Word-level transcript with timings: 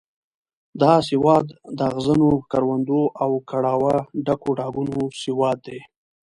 دا 0.81 0.93
سواد 1.09 1.45
د 1.77 1.79
اغزنو 1.91 2.31
کروندو 2.51 3.01
او 3.23 3.31
کړاوه 3.49 3.95
ډکو 4.25 4.49
ډاګونو 4.59 4.99
سواد 5.21 5.57
دی. 5.67 5.79